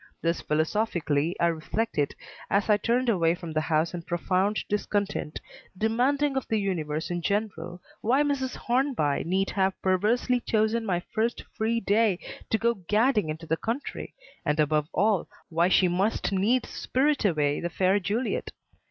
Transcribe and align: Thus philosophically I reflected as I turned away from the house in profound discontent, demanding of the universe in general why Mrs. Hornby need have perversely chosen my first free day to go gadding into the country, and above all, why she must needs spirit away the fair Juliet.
Thus 0.23 0.41
philosophically 0.41 1.35
I 1.39 1.45
reflected 1.45 2.15
as 2.49 2.71
I 2.71 2.77
turned 2.77 3.07
away 3.07 3.35
from 3.35 3.51
the 3.51 3.61
house 3.61 3.93
in 3.93 4.01
profound 4.01 4.63
discontent, 4.67 5.39
demanding 5.77 6.35
of 6.35 6.47
the 6.47 6.59
universe 6.59 7.11
in 7.11 7.21
general 7.21 7.83
why 8.01 8.23
Mrs. 8.23 8.55
Hornby 8.55 9.23
need 9.25 9.51
have 9.51 9.79
perversely 9.83 10.39
chosen 10.39 10.87
my 10.87 11.01
first 11.13 11.43
free 11.53 11.79
day 11.79 12.17
to 12.49 12.57
go 12.57 12.73
gadding 12.73 13.29
into 13.29 13.45
the 13.45 13.57
country, 13.57 14.15
and 14.43 14.59
above 14.59 14.89
all, 14.91 15.27
why 15.49 15.69
she 15.69 15.87
must 15.87 16.31
needs 16.31 16.69
spirit 16.69 17.23
away 17.23 17.59
the 17.59 17.69
fair 17.69 17.99
Juliet. 17.99 18.49